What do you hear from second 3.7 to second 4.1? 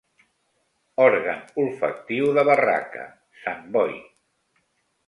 Boi.